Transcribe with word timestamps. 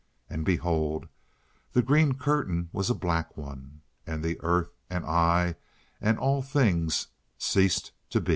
And 0.31 0.43
behold! 0.43 1.07
the 1.73 1.83
green 1.83 2.13
curtain 2.15 2.69
was 2.73 2.89
a 2.89 2.95
black 2.95 3.37
one, 3.37 3.81
and 4.07 4.23
the 4.23 4.41
earth 4.41 4.71
and 4.89 5.05
I 5.05 5.57
and 6.01 6.17
all 6.17 6.41
things 6.41 7.09
ceased 7.37 7.91
to 8.09 8.19
be. 8.19 8.29